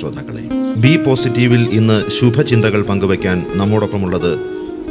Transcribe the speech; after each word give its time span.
ശ്രോതാക്കളെ 0.00 0.42
ബി 0.76 0.96
പോസിറ്റീവിൽ 0.96 1.68
ഇന്ന് 1.68 2.10
ശുഭചിന്തകൾ 2.10 2.82
പങ്കുവയ്ക്കാൻ 2.82 3.46
നമ്മോടൊപ്പമുള്ളത് 3.54 4.38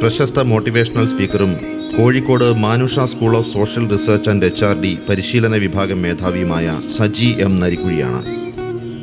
പ്രശസ്ത 0.00 0.38
മോട്ടിവേഷണൽ 0.40 1.06
സ്പീക്കറും 1.08 1.52
Kozhikode 1.96 2.54
Manusha 2.54 2.98
school 3.12 3.36
of 3.36 3.52
social 3.52 3.88
research 3.90 4.30
and 4.30 4.46
H 4.46 4.64
R 4.64 4.80
D 4.80 4.98
പരിശീലന 5.08 5.56
വിഭാഗം 5.56 6.02
മേധാവിയുമായ 6.02 6.80
സജി 6.96 7.36
എം 7.40 7.60
നരിക്കുഴിയാണ്. 7.60 8.22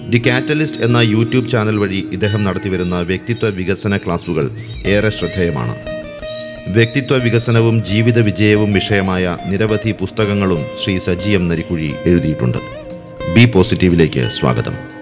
ദി 0.10 0.22
കാറ്റലിസ്റ്റ് 0.28 0.82
എന്ന 0.82 0.98
യൂട്യൂബ് 0.98 1.50
ചാനൽ 1.50 1.78
വഴി 1.78 2.08
ഇദ്ദേഹം 2.12 2.44
നടത്തിവരുന്ന 2.44 3.00
വ്യക്തിത്വ 3.02 3.50
വികസന 3.50 3.98
ക്ലാസുകൾ 3.98 4.52
ഏറെ 4.86 5.10
ശ്രദ്ധേയമാണ്. 5.10 5.76
വ്യക്തിത്വ 6.70 7.18
വികസനവും 7.18 7.84
ജീവിത 7.84 8.20
വിജയവും 8.20 8.74
വിഷയമായ 8.74 9.38
നിരവധി 9.48 9.92
പുസ്തകങ്ങളും 9.92 10.64
ശ്രീ 10.84 10.98
സജി 10.98 11.30
എം 11.30 11.48
നരിക്കുഴി 11.48 11.92
എഴുതിയിട്ടുണ്ട്. 12.06 12.58
ബി 13.36 13.46
പോസിറ്റീവിലേക്ക് 13.46 14.30
സ്വാഗതം. 14.30 14.97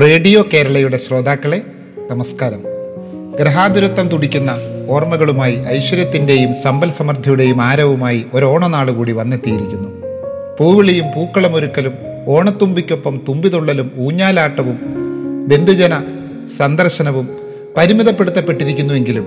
റേഡിയോ 0.00 0.44
കേരളയുടെ 0.52 0.96
ശ്രോതാക്കളെ 0.96 1.62
നമസ്കാരം. 2.10 2.62
ഗ്രഹാതുരത്വം 3.36 4.08
തുടിക്കുന്ന 4.08 4.58
ഓർമ്മകളുമായി 4.88 5.54
ഐശ്വര്യത്തിന്റെയും 5.54 6.52
സമ്പൽ 6.62 6.90
സമൃദ്ധിയുടെയും 6.90 7.62
ആരവുമായി 7.62 8.26
ഒരു 8.34 8.44
കൂടി 8.90 9.12
വന്നെത്തിയിരിക്കുന്നു. 9.12 9.88
പൂവിളിയും 10.58 11.06
പൂക്കളമൊരുക്കലും 11.16 11.92
ഓണത്തുമ്പിക്കൊപ്പം 12.26 13.20
തുമ്പിതുള്ളലും 13.28 13.92
ഊഞ്ഞാലാട്ടവും 13.98 14.78
ബന്ധുജന 15.48 16.02
സന്ദർശനവും 16.58 17.28
പരിമിതപ്പെടുത്തപ്പെട്ടിരിക്കുന്നുവെങ്കിലും 17.76 19.26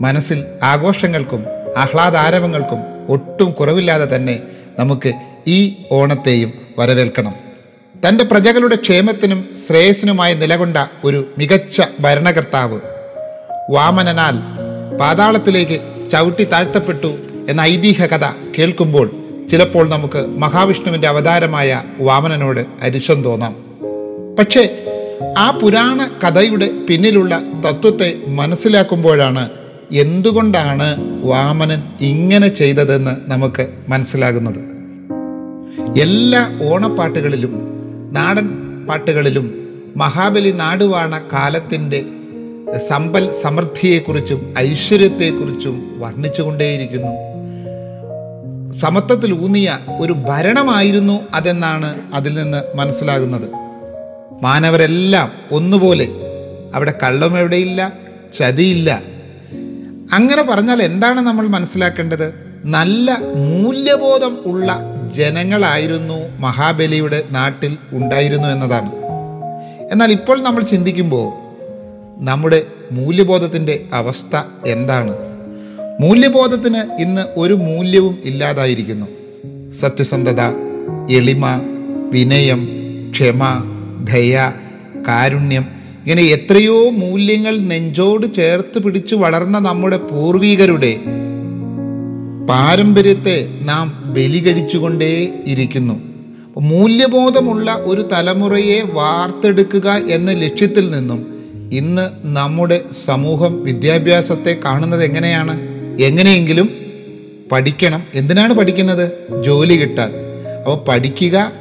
മനസ്സിൽ 0.00 0.44
ആഘോഷങ്ങൾക്കും 0.62 1.44
ആഹ്ലാദാരവങ്ങൾക്കും 1.76 2.78
ഒട്ടും 3.08 3.52
കുറവില്ലാതെ 3.52 4.16
തന്നെ 4.16 4.38
നമുക്ക് 4.78 5.12
ഈ 5.46 5.76
ഓണത്തെയും 5.92 6.52
വരവേൽക്കണം. 6.78 7.47
തന്റെ 8.06 8.24
പ്രജകളുടെ 8.24 8.76
ക്ഷേമത്തിനും 8.76 9.48
ശ്രേയസിനുമായി 9.66 10.34
നിലകൊണ്ട 10.34 10.76
ഒരു 11.04 11.28
മികച്ച 11.38 11.82
ഭരണകർത്താവ്. 12.00 12.80
വാമനനാൽ 13.70 14.34
പാതാളത്തിലേക്ക് 14.96 15.80
ചവിട്ടി 16.12 16.44
താഴ്ത്തപ്പെട്ടു 16.44 17.18
എന്ന 17.48 17.60
ഐതിഹ്യ 17.60 18.06
കഥ 18.06 18.26
കേൾക്കുമ്പോൾ 18.58 19.10
ചിലപ്പോൾ 19.50 19.90
നമുക്ക് 19.90 20.26
മഹാവിഷ്ണുവിന്റെ 20.26 21.08
അവതാരമായ 21.08 21.82
വാമനനോട് 22.00 22.66
അരിശം 22.82 23.22
തോന്നാം. 23.22 23.56
പക്ഷേ 24.38 24.84
ആ 25.38 25.50
പുരാണ 25.50 26.10
കഥയുടെ 26.26 26.70
പിന്നിലുള്ള 26.88 27.42
തത്വത്തെ 27.68 28.20
മനസ്സിലാക്കുമ്പോഴാണ് 28.28 29.48
എന്തുകൊണ്ടാണ് 29.92 30.96
വാമനൻ 31.24 31.82
ഇങ്ങനെ 32.00 32.48
ചെയ്തതെന്ന് 32.48 33.30
നമുക്ക് 33.30 33.66
മനസ്സിലാകുന്നത്. 33.88 34.78
എല്ലാ 36.00 36.58
ഓണപ്പാട്ടുകളിലും 36.62 37.77
നാടൻ 38.12 38.48
പാട്ടുകളിലും 38.86 39.68
മഹാബലി 39.96 40.50
നാടുവാണ 40.50 41.18
കാലത്തിന്റെ 41.32 42.04
സമ്പൽ 42.88 43.32
സമൃദ്ധിയെക്കുറിച്ചും 43.32 44.54
ഐശ്വര്യത്തെക്കുറിച്ചും 44.58 46.00
വർണിച്ചുകൊണ്ടേയിരിക്കുന്നു. 46.00 47.28
സമത്വത്തിൽ 48.78 49.32
ഊന്നിയ 49.32 49.78
ഒരു 49.98 50.12
ഭരണമായിരുന്നു 50.12 51.20
അതെന്നാണ് 51.34 52.00
അതിൽ 52.14 52.34
നിന്ന് 52.34 52.76
മനസ്സിലാകുന്നത്. 52.76 53.48
മാനവരെല്ലാം 54.42 55.32
ഒന്നുപോലെ. 55.52 56.08
അവിടെ 56.74 56.94
കള്ളം 57.02 57.38
എവിടെയില്ല 57.38 57.92
ചതിയില്ല. 58.38 59.02
അങ്ങനെ 60.12 60.42
പറഞ്ഞാൽ 60.42 60.82
എന്താണ് 60.82 61.20
നമ്മൾ 61.20 61.46
മനസ്സിലാക്കേണ്ടത്? 61.46 62.34
നല്ല 62.64 63.18
മൂല്യബോധം 63.36 64.38
ഉള്ള 64.46 64.94
ജനങ്ങളായിരുന്നു 65.16 66.38
മഹാബലിയുടെ 66.38 67.22
നാട്ടിൽ 67.30 67.76
ഉണ്ടായിരുന്നു 67.92 68.48
എന്നതാണ്. 68.48 68.92
എന്നാൽ 69.92 70.12
ഇപ്പോൾ 70.12 70.42
നമ്മൾ 70.42 70.62
ചിന്തിക്കുമ്പോൾ 70.62 71.48
നമ്മുടെ 72.24 72.62
മൂല്യബോധത്തിന്റെ 72.92 73.84
അവസ്ഥ 73.92 74.42
എന്താണ്? 74.66 75.16
മൂല്യബോധത്തിന് 76.00 77.02
ഇന്ന് 77.02 77.22
ഒരു 77.36 77.54
മൂല്യവും 77.54 78.18
ഇല്ലാതായിരിക്കുന്നു. 78.24 79.06
സത്യസന്ധത 79.72 80.40
എളിമ 81.10 81.60
വിനയം 82.12 82.68
ക്ഷമ 83.10 83.64
ദയ 84.12 84.52
കാരുണ്യം 85.08 85.66
ഇങ്ങനെ 86.00 86.22
എത്രയോ 86.22 86.90
മൂല്യങ്ങൾ 86.90 87.58
നെഞ്ചോട് 87.58 88.34
ചേർത്ത് 88.34 88.78
പിടിച്ചു 88.78 89.14
വളർന്ന 89.14 89.58
നമ്മുടെ 89.58 89.96
പൂർവികരുടെ 89.96 90.96
പാരമ്പര്യത്തെ 92.46 93.48
നാം 93.62 94.07
ബലി 94.18 94.38
കഴിച്ചുകൊണ്ടേ 94.38 95.28
ഇരിക്കുന്നു 95.46 96.00
മൂല്യബോധമുള്ള 96.58 97.74
ഒരു 97.74 98.08
തലമുറയെ 98.12 98.82
വാർത്തെടുക്കുക 98.82 99.90
എന്ന 99.90 100.32
ലക്ഷ്യത്തിൽ 100.32 100.90
നിന്നും 100.90 101.44
ഇന്ന് 101.72 102.10
നമ്മുടെ 102.22 102.80
സമൂഹം 102.92 103.64
വിദ്യാഭ്യാസത്തെ 103.64 104.58
കാണുന്നത് 104.64 105.04
എങ്ങനെയാണ്? 105.04 105.60
എങ്ങനെയെങ്കിലും 106.00 106.70
പഠിക്കണം. 107.52 108.02
എന്തിനാണ് 108.14 108.54
പഠിക്കുന്നത്? 108.54 109.12
ജോലി 109.44 109.74
കിട്ടാൻ. 109.74 110.12
അപ്പോൾ 110.58 110.84
പഠിക്കുക 110.88 111.52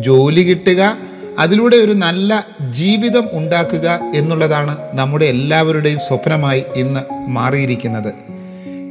ജോലി 0.00 0.40
കിട്ടുക 0.40 0.96
അതിലൂടെ 1.38 1.76
ഒരു 1.76 1.92
നല്ല 1.92 2.46
ജീവിതം 2.70 3.28
ഉണ്ടാക്കുക 3.32 4.00
എന്നുള്ളതാണ് 4.14 4.76
നമ്മുടെ 4.92 5.24
എല്ലാവരുടെയും 5.24 5.98
സ്വപ്നമായി 5.98 6.62
ഇന്ന് 6.76 7.00
മാറിയിരിക്കുന്നത്. 7.28 8.14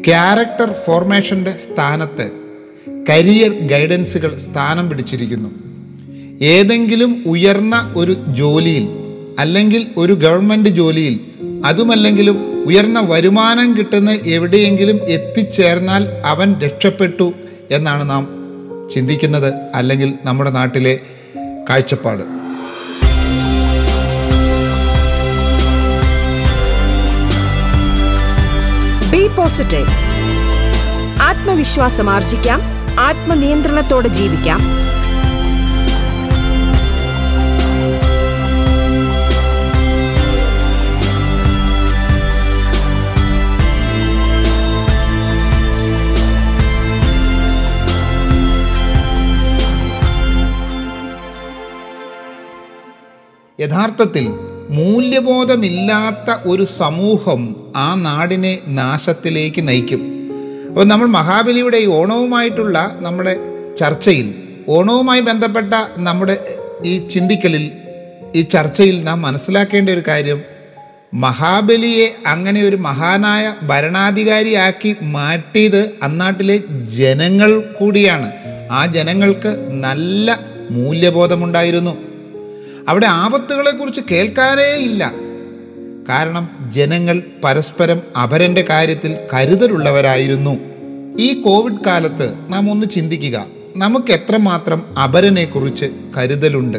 ക്യാരക്ടർ 0.06 0.76
ഫോർമേഷന്റെ 0.88 1.52
സ്ഥാനത്ത് 1.52 2.47
കരിയർ 3.10 3.50
ഗൈഡൻസുകൾ 3.50 4.38
സ്ഥാനം 4.38 4.90
പിടിച്ചിരിക്കുന്നു. 4.90 5.50
ഏതെങ്കിലും 6.42 7.24
ഉയർന്ന 7.28 7.94
ഒരു 7.96 8.16
ജോലിയിൽ 8.28 8.88
അല്ലെങ്കിൽ 9.40 9.88
ഒരു 9.98 10.14
ഗവൺമെന്റ് 10.14 10.70
ജോലിയിൽ 10.70 11.20
അതുമല്ലെങ്കിലും 11.66 12.64
ഉയർന്ന 12.68 13.00
വരുമാനം 13.00 13.78
കിട്ടുന്ന 13.78 14.20
എവിടെയെങ്കിലും 14.26 15.00
എത്തിച്ചേർന്നാൽ 15.08 16.08
അവൻ 16.26 16.60
രക്ഷപ്പെട്ടു 16.60 17.34
എന്നാണ് 17.72 18.10
നാം 18.10 18.28
ചിന്തിക്കുന്നത് 18.96 19.54
അല്ലെങ്കിൽ 19.76 20.14
നമ്മുടെ 20.26 20.50
നാട്ടിലെ 20.50 21.00
കാഴ്ചപ്പാട്. 21.70 22.24
ബി 29.12 29.28
പോസിറ്റീവ് 29.28 29.88
ആത്മവിശ്വാസം 31.22 32.10
ആർജിക്കാം. 32.10 32.77
ആത്മനിയന്ത്രണത്തോടെ 33.00 34.08
ജീവിക്കാം. 34.08 34.88
യഥാർത്ഥത്തിൽ 53.60 54.28
മൂല്യബോധമില്ലാത്ത 54.70 56.48
ഒരു 56.48 56.66
സമൂഹം 56.66 57.56
ആ 57.76 57.96
നാടിനെ 57.96 58.60
നാശത്തിലേക്ക് 58.68 59.68
നയിക്കും. 59.68 60.17
അപ്പോൾ 60.78 60.88
നമ്മൾ 60.88 61.08
മഹാബലിയുടെ 61.08 61.78
ഈ 61.78 61.86
ഓണവുമായിട്ടുള്ള 61.86 62.98
നമ്മുടെ 63.02 63.38
ചർച്ചയിൽ 63.80 64.34
ഓണവുമായി 64.68 65.22
ബന്ധപ്പെട്ട 65.22 65.74
നമ്മുടെ 65.98 66.38
ഈ 66.86 67.08
ചിന്തിക്കലിൽ 67.08 67.72
ഈ 68.36 68.42
ചർച്ചയിൽ 68.42 69.04
നാം 69.04 69.22
മനസ്സിലാക്കേണ്ട 69.22 69.90
ഒരു 69.90 70.04
കാര്യം 70.08 70.42
മഹാബലിയെ 71.14 72.16
അങ്ങനെ 72.28 72.62
ഒരു 72.62 72.76
മഹാനായ 72.76 73.56
ഭരണാധികാരിയാക്കി 73.64 74.96
മാറ്റിയത് 75.02 75.94
അന്നാട്ടിലെ 76.04 76.58
ജനങ്ങൾ 76.98 77.60
കൂടിയാണ്. 77.80 78.32
ആ 78.72 78.86
ജനങ്ങൾക്ക് 78.86 79.68
നല്ല 79.70 80.40
മൂല്യബോധമുണ്ടായിരുന്നു. 80.72 81.98
അവിടെ 82.88 83.06
ആപത്തുകളെക്കുറിച്ച് 83.06 84.02
കേൾക്കാനേ 84.12 84.76
ഇല്ല. 84.76 85.14
കാരണം 86.10 86.50
ജനങ്ങൾ 86.72 87.24
പരസ്പരം 87.44 88.02
അപരന്റെ 88.24 88.66
കാര്യത്തിൽ 88.70 89.16
കരുതലുള്ളവരായിരുന്നു. 89.34 90.60
ഈ 91.20 91.42
കോവിഡ് 91.42 91.86
കാലത്ത് 91.86 92.36
നാം 92.50 92.72
ഒന്ന് 92.72 92.88
ചിന്തിക്കുക. 92.96 93.46
നമുക്ക് 93.78 94.12
എത്രമാത്രം 94.12 94.98
അപരനെക്കുറിച്ച് 94.98 95.86
കരുതലുണ്ട്? 96.18 96.78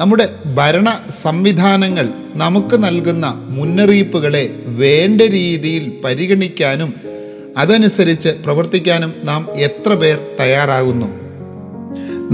നമ്മുടെ 0.00 0.28
ഭരണ 0.54 1.00
സംവിധാനങ്ങൾ 1.22 2.08
നമുക്ക് 2.34 2.84
നൽകുന്ന 2.84 3.44
മുന്നറിയിപ്പുകളെ 3.48 4.62
വേണ്ട 4.64 5.22
രീതിയിൽ 5.22 5.92
പരിഗണിക്കാനും 6.04 6.94
അതനുസരിച്ച് 7.56 8.28
പ്രവർത്തിക്കാനും 8.28 9.14
നാം 9.24 9.48
എത്ര 9.56 9.94
പേർ 9.94 10.26
തയ്യാറാകുന്നു? 10.40 11.06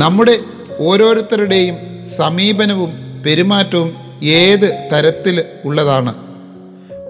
നമ്മുടെ 0.05 0.39
ഓരോരുത്തരുടെയും 0.79 1.77
സമീപനവും 2.17 2.91
പെരുമാറ്റവും 3.27 3.95
ഏത് 4.23 4.89
തരത്തിൽ 4.93 5.45
ഉള്ളതാണ്? 5.65 6.24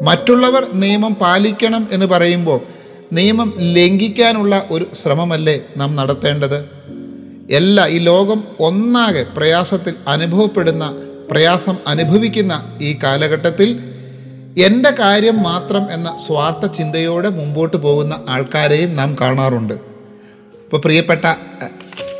മറ്റുള്ളവർ 0.02 0.68
നിയമം 0.74 1.14
പാലിക്കണം 1.14 1.88
എന്ന് 1.92 2.06
പറയുമ്പോൾ 2.06 2.60
നിയമം 3.12 3.54
ലംഘിക്കാനുള്ള 3.58 4.66
ഒരു 4.70 4.86
ശ്രമമല്ലേ 5.02 5.60
നാം 5.76 5.96
നടത്തേണ്ടത്? 5.96 6.64
എല്ലാ 7.50 7.86
ഈ 7.86 7.98
ലോകം 7.98 8.44
ഒന്നാകെ 8.60 9.26
പ്രയാസത്തിൽ 9.36 9.94
അനുഭവപ്പെടുന്ന 10.08 10.98
പ്രയാസം 11.30 11.76
അനുഭവിക്കുന്ന 11.86 12.78
ഈ 12.80 12.98
കാലഘട്ടത്തിൽ 13.02 13.80
എന്റെ 14.58 14.90
കാര്യം 14.90 15.42
മാത്രം 15.42 15.92
എന്ന 15.92 16.16
സ്വാർത്ഥ 16.26 16.66
ചിന്തയോടെ 16.66 17.28
മുമ്പോട്ട് 17.28 17.76
പോകുന്ന 17.76 18.24
ആൾക്കാരെയും 18.28 18.96
നാം 18.96 19.16
കാണാറുണ്ട്. 19.20 19.74
ഇപ്പോൾ 20.64 20.80
പ്രിയപ്പെട്ട 20.80 21.24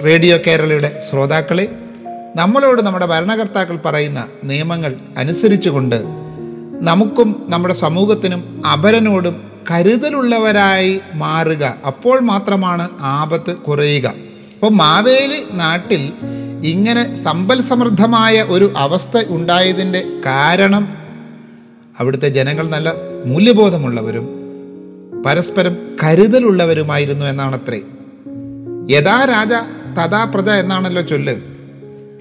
റേഡിയോ 0.05 0.38
കേരളയുടെ 0.47 1.00
ശ്രോതാക്കളെ 1.11 1.69
നമ്മളോട് 2.37 2.82
നമ്മുടെ 2.82 3.06
ഭരണകർത്താക്കൾ 3.06 3.77
പറയുന്ന 3.77 4.27
നിയമങ്ങൾ 4.44 4.97
അനുസരിച്ചുകൊണ്ട് 5.17 6.24
നമുക്കും 6.81 7.47
നമ്മുടെ 7.49 7.75
സമൂഹത്തിനും 7.75 8.62
അപരനോടും 8.73 9.43
കരുതലുള്ളവരായി 9.71 11.00
മാറുക. 11.15 11.76
അപ്പോൾ 11.87 12.21
മാത്രമാണ് 12.21 12.88
ആപത്ത് 13.00 13.56
കുറയുക. 13.56 14.06
അപ്പോൾ 14.55 14.71
മാവേലി 14.71 15.56
നാട്ടിൽ 15.56 16.12
ഇങ്ങനെ 16.65 17.17
സമ്പൽ 17.17 17.62
സമൃദ്ധമായ 17.62 18.43
ഒരു 18.43 18.73
അവസ്ഥ 18.76 19.23
ഉണ്ടായതിന്റെ 19.29 20.05
കാരണം 20.26 20.97
അവിടുത്തെ 22.00 22.29
ജനങ്ങൾ 22.29 22.69
നല്ല 22.69 22.93
മൂല്യബോധമുള്ളവരും 23.27 24.29
പരസ്പരം 25.27 25.77
കരുതലുള്ളവരുമായിരുന്നു 26.05 27.27
എന്നാണത്രേ. 27.27 27.81
യഥാ 28.91 29.25
രാജ 29.25 29.53
തഥാ 29.99 30.25
പ്രജ 30.25 30.49
എന്നാണല്ലോ 30.49 31.03
ചൊല്ല്. 31.03 31.54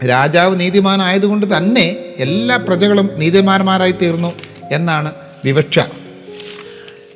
രാജാവ് 0.06 0.60
നീതിമാനായതുകൊണ്ട് 0.60 1.58
തന്നെ 1.58 1.98
എല്ലാ 2.18 2.56
പ്രജകളും 2.56 3.10
നീതിമാന്മാരായി 3.16 3.92
തീർന്നു 3.92 4.34
എന്നാണ് 4.72 5.12
വിവക്ഷ. 5.46 5.80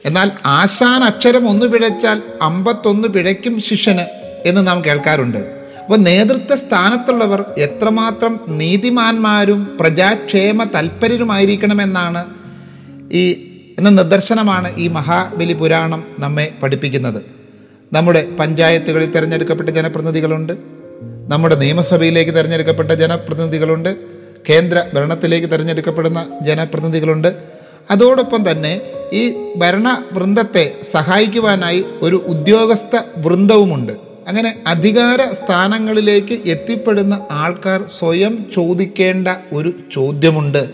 എന്നാൽ 0.05 0.31
ആശാൻ 0.45 1.03
അക്ഷരം 1.03 1.49
ഒന്ന് 1.49 1.65
പിഴച്ചാൽ 1.65 2.21
അമ്പത്തൊന്ന് 2.41 3.07
പിഴയ്ക്കും 3.07 3.61
ശിഷ്യന് 3.61 4.05
എന്ന് 4.45 4.67
നാം 4.67 4.85
കേൾക്കാറുണ്ട്. 4.85 5.37
അപ്പോൾ 5.83 5.97
നേതൃത്വ 5.97 6.55
സ്ഥാനത്തുള്ളവർ 6.55 7.45
എത്രമാത്രം 7.57 8.39
നീതിമാന്മാരും 8.47 9.77
പ്രജാക്ഷേമ 9.79 10.63
തൽപരരുമായിരിക്കണമെന്നാണ് 10.63 12.25
ഈ 13.11 13.53
എന്ന 13.79 13.89
നിദർശനമാണ് 13.89 14.75
ഈ 14.75 14.87
മഹാബലി 14.87 15.53
പുരാണം 15.53 16.03
നമ്മെ 16.19 16.51
പഠിപ്പിക്കുന്നത്. 16.63 17.21
നമ്മുടെ 17.93 18.27
പഞ്ചായത്തുകളിൽ 18.39 19.11
തിരഞ്ഞെടുക്കപ്പെട്ട 19.11 19.69
ജനപ്രതിനിധികളുണ്ട്. 19.69 20.76
നമ്മുടെ 21.27 21.55
നിയമസഭയിലേക്ക് 21.55 22.31
തിരഞ്ഞെടുക്കപ്പെട്ട 22.31 22.91
ജനപ്രതിനിധികളുണ്ട്. 22.91 23.95
കേന്ദ്ര 24.49 24.83
ഭരണത്തിലേക്ക് 24.93 25.47
തിരഞ്ഞെടുക്കപ്പെടുന്ന 25.47 26.39
ജനപ്രതിനിധികളുണ്ട്. 26.41 27.35
അതോടൊപ്പം 27.91 28.51
തന്നെ 28.51 28.81
ഈ 29.13 29.35
ഭരണ 29.57 30.03
വൃന്ദത്തെ 30.11 30.75
സഹായിക്കുവാനായി 30.91 31.85
ഒരു 32.01 32.23
ഉദ്യോഗസ്ഥ 32.27 32.99
വൃന്ദവുമുണ്ട്. 33.17 33.93
അങ്ങനെ 34.27 34.59
അധികാര 34.67 35.33
സ്ഥാനങ്ങളിലേക്ക് 35.33 36.49
എത്തിപ്പെടുന്ന 36.49 37.27
ആൾക്കാർ 37.31 37.85
സ്വയം 37.99 38.45
ചോദിക്കേണ്ട 38.55 39.27
ഒരു 39.53 39.73
ചോദ്യമുണ്ട്. 39.93 40.69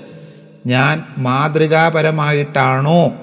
ഞാൻ 0.66 1.04
മാതൃകാപരമായിട്ടാണോ 1.18 3.14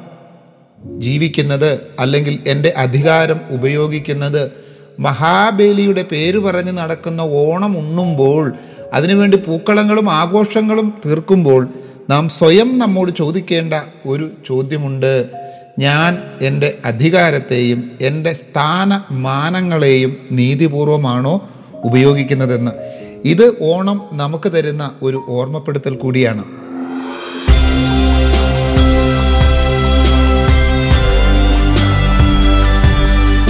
ജീവിക്കുന്നത്? 0.98 1.80
അല്ലെങ്കിൽ 1.98 2.38
എന്റെ 2.46 2.74
അധികാരം 2.76 3.40
ഉപയോഗിക്കുന്നത്? 3.50 4.59
മഹാബലിയുടെ 5.00 6.02
പേര് 6.02 6.38
പറഞ്ഞ് 6.38 6.72
നടക്കുന്ന 6.78 7.20
ഓണം 7.20 7.78
ഉണ്ണുമ്പോൾ 7.78 8.52
അതിനുവേണ്ടി 8.94 9.36
പൂക്കളങ്ങളും 9.36 10.10
ആഘോഷങ്ങളും 10.10 10.94
തീർക്കുമ്പോൾ 11.06 11.68
നാം 12.10 12.28
സ്വയം 12.28 12.78
നമ്മോട് 12.78 13.10
ചോദിക്കേണ്ട 13.18 13.74
ഒരു 14.06 14.30
ചോദ്യമുണ്ട്. 14.48 15.30
ഞാൻ 15.78 16.18
എന്റെ 16.42 16.78
അധികാരത്തെയും 16.84 17.90
എന്റെ 18.00 18.32
സ്ഥാനമാനങ്ങളെയും 18.32 20.16
നീതിപൂർവമാണോ 20.32 21.34
ഉപയോഗിക്കുന്നതെന്ന്. 21.84 22.72
ഇത് 23.24 23.46
ഓണം 23.62 24.00
നമുക്ക് 24.12 24.52
തരുന്ന 24.52 24.90
ഒരു 25.02 25.20
ഓർമ്മപ്പെടുത്തൽ 25.28 25.94
കൂടിയാണ്. 25.94 26.44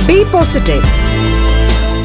ബി 0.08 0.22
പോസിറ്റീവ് 0.32 0.86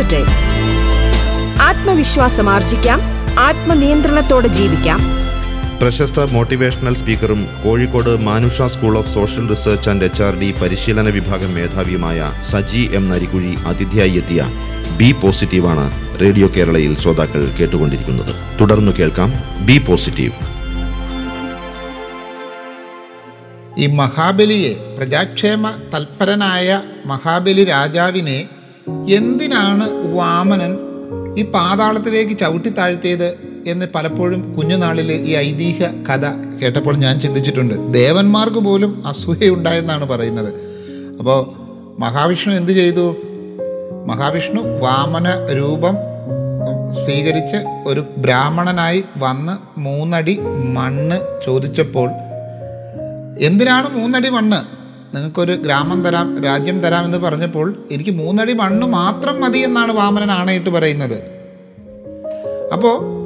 ബി 0.00 0.24
ആത്മവിശ്വാസം 1.60 2.50
ആർജിക്കാം 2.50 3.00
ആത്മനിയന്ത്രണത്തോടെ 3.38 4.48
ജീവിക്കാം. 4.48 5.00
പ്രശസ്ത 5.82 6.20
മോട്ടിവേഷണൽ 6.20 6.96
സ്പീക്കറും 6.96 7.48
Kozhikode 7.64 8.20
Manusha 8.20 8.62
school 8.62 8.98
of 8.98 9.14
social 9.14 9.48
research 9.48 9.90
and 9.90 10.04
H 10.04 10.22
R 10.22 10.38
D 10.38 10.52
പരിശീലന 10.52 11.08
വിഭാഗം 11.08 11.54
മേധാവിയുമായ 11.54 12.32
സജി 12.42 12.90
എം 12.94 13.08
നരികുഴി 13.08 13.58
അതിഥിയായി 13.66 14.10
എത്തിയ 14.10 14.46
ബി 14.96 15.12
പോസിറ്റീവാണ് 15.12 16.20
റേഡിയോ 16.20 16.48
കേരളയിൽ 16.56 16.96
ശ്രോതാക്കൾ 16.96 17.52
കേട്ടുകൊണ്ടിരിക്കുന്നത്. 17.60 18.60
തുടർന്ന് 18.60 18.92
കേൾക്കാം 18.92 19.34
ബി 19.66 19.78
പോസിറ്റീവ്. 19.78 20.32
ഈ 23.78 23.86
മഹാബലിയെ 23.86 24.96
പ്രജാക്ഷേമ 24.96 25.70
തൽപരനായ 25.94 26.82
മഹാബലി 27.06 27.64
രാജാവിനെ 27.64 28.48
എന്തിനാണ് 28.88 30.14
വാമനൻ 30.14 30.78
ഈ 31.38 31.42
പാതാളത്തിലേക്ക് 31.50 32.38
ചവിട്ടി 32.38 32.68
താഴ്ത്തിയത് 32.68 33.38
എന്ന് 33.66 33.86
പലപ്പോഴും 33.94 34.56
കുഞ്ഞുനാളിൽ 34.56 35.12
ഈ 35.12 35.34
ഐതിഹ്യ 35.34 35.86
കഥ 36.10 36.26
കേട്ടപ്പോൾ 36.60 36.96
ഞാൻ 36.96 37.20
ചിന്തിച്ചിട്ടുണ്ട്. 37.20 37.92
ദേവന്മാർക്ക് 37.92 38.58
പോലും 38.58 39.06
അസൂയയുണ്ടായെന്നാണ് 39.06 40.04
പറയുന്നത്. 40.04 40.54
അപ്പോൾ 41.18 41.60
മഹാവിഷ്ണു 42.00 42.52
എന്ത് 42.52 42.72
ചെയ്തു? 42.72 43.16
മഹാവിഷ്ണു 44.06 44.60
വാമന 44.60 45.54
രൂപം 45.58 45.96
സ്വീകരിച്ച് 47.04 47.56
ഒരു 47.86 48.04
ബ്രാഹ്മണനായി 48.18 49.04
വന്ന് 49.18 49.80
മൂന്നടി 49.80 50.38
മണ്ണ് 50.76 51.44
ചോദിച്ചപ്പോൾ 51.46 52.10
എന്തിനാണ് 53.38 53.88
മൂന്നടി 53.98 54.28
മണ്ണ്? 54.28 54.79
നിങ്ങൾക്കൊരു 55.14 55.52
ഗ്രാമം 55.52 56.04
തരാം 56.04 56.44
രാജ്യം 56.44 56.80
തരാമെന്ന് 56.80 57.18
പറഞ്ഞപ്പോൾ 57.18 57.74
എനിക്ക് 57.90 58.10
മൂന്നടി 58.10 58.52
മണ്ണ് 58.52 58.86
മാത്രം 58.86 59.40
മതി 59.40 59.58
എന്നാണ് 59.58 59.92
വാമനൻ 59.92 60.30
ആണയിട്ട് 60.30 60.70
പറയുന്നത്. 60.70 61.40
അപ്പോൾ 62.72 63.20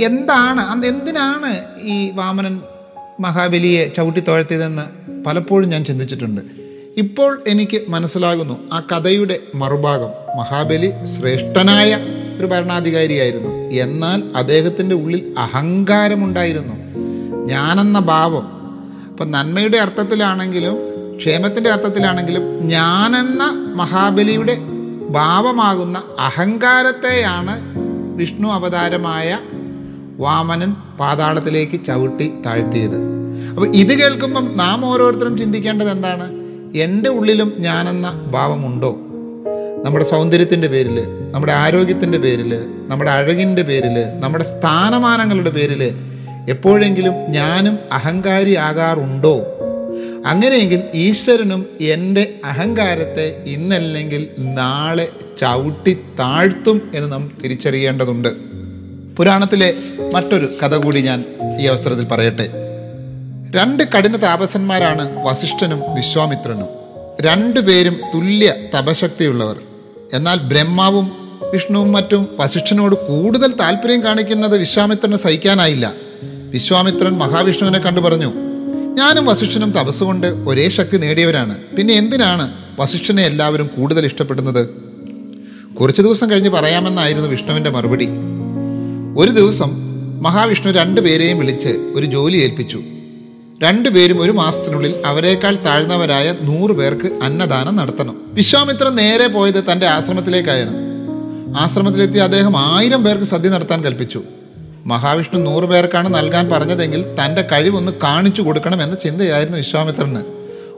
എന്താണ് 0.00 0.60
അന്ന് 0.60 0.86
എന്തിനാണ് 0.86 1.64
ഈ 1.82 2.10
വാമനൻ 2.14 2.60
മഹാബലിയെ 3.20 3.92
ചവിട്ടി 3.96 4.20
തോഴത്തിയതെന്ന് 4.20 4.82
പലപ്പോഴും 5.24 5.68
ഞാൻ 5.68 5.84
ചിന്തിച്ചിട്ടുണ്ട്. 5.84 6.40
ഇപ്പോൾ 6.96 7.42
എനിക്ക് 7.48 7.80
മനസ്സിലാകുന്നു 7.88 8.58
ആ 8.72 8.80
കഥയുടെ 8.80 9.38
മറുഭാഗം 9.54 10.38
മഹാബലി 10.38 10.92
ശ്രേഷ്ഠനായ 11.04 11.98
ഒരു 12.38 12.46
ഭരണാധികാരിയായിരുന്നു. 12.46 13.50
എന്നാൽ 13.82 14.22
അദ്ദേഹത്തിന്റെ 14.36 14.96
ഉള്ളിൽ 14.96 15.34
അഹങ്കാരമുണ്ടായിരുന്നു. 15.38 16.74
ഞാനെന്ന 17.44 17.98
ഭാവം. 17.98 18.60
അപ്പം 19.10 19.30
നന്മയുടെ 19.30 19.78
അർത്ഥത്തിലാണെങ്കിലും 19.78 20.89
ക്ഷേമത്തിന്റെ 21.20 21.70
അർത്ഥത്തിലാണെങ്കിലും 21.70 22.58
ഞാനെന്ന 22.66 23.42
മഹാബലിയുടെ 23.74 24.54
ഭാവമാകുന്ന 25.10 26.02
അഹങ്കാരത്തെയാണ് 26.18 27.54
വിഷ്ണു 28.16 28.48
അവതാരമായ 28.48 29.38
വാമനൻ 30.18 30.76
പാതാളത്തിലേക്ക് 31.00 31.84
ചവിട്ടി 31.86 32.32
താഴ്ത്തിയത്. 32.46 32.96
അപ്പോൾ 33.50 33.68
ഇത് 33.74 33.98
കേൾക്കുമ്പം 33.98 34.52
നാം 34.56 34.86
ഓരോരുത്തരും 34.86 35.38
ചിന്തിക്കേണ്ടത് 35.38 35.90
എന്താണ്? 35.90 36.26
എന്റെ 36.78 37.10
ഉള്ളിലും 37.10 37.52
ഞാനെന്ന 37.58 38.22
ഭാവമുണ്ടോ? 38.30 38.90
നമ്മുടെ 39.84 40.04
സൗന്ദര്യത്തിന്റെ 40.04 40.68
പേരിൽ 40.68 40.96
നമ്മുടെ 41.32 41.52
ആരോഗ്യത്തിന്റെ 41.52 42.18
പേരിൽ 42.18 42.52
നമ്മുടെ 42.88 43.10
അഴകിന്റെ 43.10 43.62
പേരിൽ 43.62 43.96
നമ്മുടെ 44.20 44.44
സ്ഥാനമാനങ്ങളുടെ 44.44 45.50
പേരിൽ 45.50 45.82
എപ്പോഴെങ്കിലും 46.48 47.14
ഞാനും 47.28 47.78
അഹങ്കാരി 47.92 48.54
ആകാറുണ്ടോ 48.54 49.34
അങ്ങനെയെങ്കിൽ 50.26 50.82
ഈശ്വരനും 50.94 51.66
എന്റെ 51.80 52.34
അഹങ്കാരത്തെ 52.44 53.42
ഇന്നല്ലെങ്കിൽ 53.46 54.28
നാളെ 54.38 55.08
ചവിട്ടി 55.40 55.98
താഴ്ത്തും 56.18 56.90
എന്ന് 56.94 57.12
നാം 57.12 57.32
തിരിച്ചറിയേണ്ടതുണ്ട്. 57.44 58.28
പുരാണത്തിലെ 59.16 59.74
മറ്റൊരു 60.12 60.48
കഥ 60.62 60.74
കൂടി 60.74 61.00
ഞാൻ 61.00 61.24
ഈ 61.60 61.66
അവസരത്തിൽ 61.66 62.04
പറയട്ടെ. 62.04 62.48
രണ്ട് 63.56 63.82
കഠിന 63.82 64.16
താപസന്മാരാണ് 64.16 65.24
വസിഷ്ഠനും 65.26 65.82
വിശ്വാമിത്രനും. 65.94 66.68
രണ്ടുപേരും 67.20 67.96
തുല്യ 68.14 68.54
തപശക്തിയുള്ളവർ. 68.78 69.56
എന്നാൽ 70.12 70.38
ബ്രഹ്മാവും 70.38 71.12
വിഷ്ണുവും 71.52 71.92
മറ്റും 71.92 72.28
വസിഷ്ഠനോട് 72.40 72.94
കൂടുതൽ 72.94 73.52
താല്പര്യം 73.52 74.02
കാണിക്കുന്നത് 74.02 74.58
വിശ്വാമിത്രന് 74.58 75.16
സഹിക്കാനായില്ല. 75.16 75.94
വിശ്വാമിത്രൻ 76.50 77.12
മഹാവിഷ്ണുവിനെ 77.12 77.78
കണ്ടു 77.78 78.00
പറഞ്ഞു 78.00 78.49
ഞാനും 78.94 79.26
വസിഷ്ഠനും 79.26 79.70
തപസ്സുകൊണ്ട് 79.70 80.26
ഒരേ 80.26 80.68
ശക്തി 80.68 80.96
നേടിയവരാണ്. 80.96 81.58
പിന്നെ 81.78 81.94
എന്തിനാണ് 81.94 82.54
വസിഷ്ഠനെ 82.80 83.22
എല്ലാവരും 83.22 83.66
കൂടുതൽ 83.66 84.06
ഇഷ്ടപ്പെടുന്നത്? 84.06 84.68
കുറച്ചു 85.74 86.02
ദിവസം 86.02 86.30
കഴിഞ്ഞ് 86.30 86.48
പറയാമെന്നായിരുന്നു 86.48 87.28
വിഷ്ണുവിന്റെ 87.28 87.70
മറുപടി. 87.70 88.08
ഒരു 89.16 89.30
ദിവസം 89.30 89.70
മഹാവിഷ്ണു 90.22 90.72
രണ്ടുപേരെയും 90.72 91.38
വിളിച്ച് 91.38 91.68
ഒരു 91.68 92.06
ജോലി 92.06 92.36
ഏൽപ്പിച്ചു. 92.36 92.82
രണ്ടുപേരും 93.62 94.20
ഒരു 94.20 94.32
മാസത്തിനുള്ളിൽ 94.32 94.94
അവരെക്കാൾ 95.06 95.56
താഴ്ന്നവരായ 95.56 96.34
നൂറ് 96.42 96.70
പേർക്ക് 96.70 97.18
അന്നദാനം 97.22 97.76
നടത്തണം. 97.76 98.20
വിശ്വാമിത്രൻ 98.24 98.94
നേരെ 98.94 99.26
പോയത് 99.26 99.64
തന്റെ 99.72 99.86
ആശ്രമത്തിലേക്കായാണ്. 99.86 100.74
ആശ്രമത്തിലെത്തി 101.58 102.18
അദ്ദേഹം 102.18 102.58
ആയിരം 102.58 103.04
പേർക്ക് 103.04 103.24
സദ്യ 103.24 103.48
നടത്താൻ 103.48 103.84
കൽപ്പിച്ചു. 103.84 104.22
മഹാവിഷ്ണു 104.86 105.40
നൂറ് 105.40 105.64
പേർക്കാണ് 105.64 106.14
നൽകാൻ 106.14 106.50
പറഞ്ഞതെങ്കിൽ 106.50 107.02
തന്റെ 107.02 107.42
കഴിവൊന്ന് 107.42 107.92
കാണിച്ചു 107.92 108.42
കൊടുക്കണം 108.42 108.82
എന്ന 108.82 108.94
ചിന്തയായിരുന്നു 108.94 109.58
വിശ്വാമിത്രന്. 109.58 110.22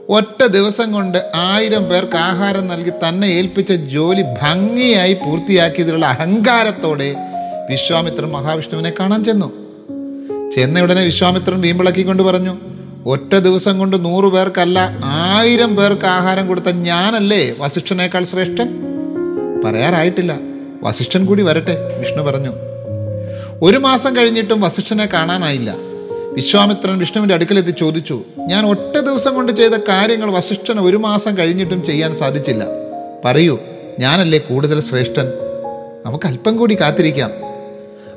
ഒറ്റ 0.09 0.45
ദിവസം 0.45 0.91
കൊണ്ട് 0.91 1.31
ആയിരം 1.35 1.83
പേർക്ക് 1.83 2.17
ആഹാരം 2.17 2.67
നൽകി 2.67 2.89
തന്നെ 2.89 3.25
ഏൽപ്പിച്ച 3.25 3.71
ജോലി 3.71 4.21
ഭംഗിയായി 4.21 5.13
പൂർത്തിയാക്കിയതിലുള്ള 5.13 6.05
അഹങ്കാരത്തോടെ 6.05 7.15
വിശ്വാമിത്രൻ 7.69 8.31
മഹാവിഷ്ണുവിനെ 8.31 8.93
കാണാൻ 8.99 9.23
ചെന്നു. 9.23 9.53
ചെന്ന 10.55 10.79
ഉടനെ 10.79 11.03
വിശ്വാമിത്രൻ 11.03 11.61
വീമ്പിളക്കിക്കൊണ്ട് 11.61 12.23
പറഞ്ഞു 12.23 12.57
ഒറ്റ 13.05 13.35
ദിവസം 13.35 13.79
കൊണ്ട് 13.79 14.05
നൂറു 14.05 14.27
പേർക്കല്ല 14.27 14.99
ആയിരം 15.03 15.75
പേർക്ക് 15.75 16.05
ആഹാരം 16.05 16.47
കൊടുത്ത 16.47 16.65
ഞാനല്ലേ 16.65 17.55
വസിഷ്ഠനേക്കാൾ 17.57 18.23
ശ്രേഷ്ഠൻ? 18.23 18.69
പറയാറായിട്ടില്ല. 19.65 20.39
വസിഷ്ഠൻ 20.83 21.25
കൂടി 21.25 21.43
വരട്ടെ 21.43 21.99
വിഷ്ണു 21.99 22.23
പറഞ്ഞു. 22.23 22.72
ഒരു 23.63 23.77
മാസം 23.77 24.17
കഴിഞ്ഞിട്ടും 24.17 24.61
വസിഷ്ഠനെ 24.61 25.05
കാണാനായില്ല. 25.05 25.75
വിശ്വാമിത്രൻ 26.33 26.99
വിഷ്ണുവിന്റെ 26.99 27.35
അടുക്കലെത്തി 27.35 27.71
ചോദിച്ചു 27.71 28.23
ഞാൻ 28.37 28.65
ഒറ്റ 28.65 28.99
ദിവസം 28.99 29.35
കൊണ്ട് 29.35 29.51
ചെയ്ത 29.51 29.71
കാര്യങ്ങൾ 29.71 30.31
വസിഷ്ഠന് 30.31 30.79
ഒരു 30.79 30.97
മാസം 30.97 31.37
കഴിഞ്ഞിട്ടും 31.37 31.85
ചെയ്യാൻ 31.85 32.15
സാധിച്ചില്ല. 32.15 32.65
പറയൂ 33.25 33.59
ഞാനല്ലേ 33.99 34.39
കൂടുതൽ 34.39 34.81
ശ്രേഷ്ഠൻ? 34.81 35.25
നമുക്ക് 36.05 36.25
അല്പം 36.25 36.57
കൂടി 36.57 36.81
കാത്തിരിക്കാം. 36.81 37.31